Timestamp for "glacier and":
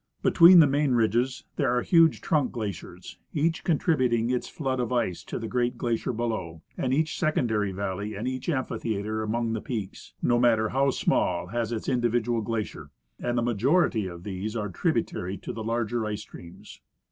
12.41-13.37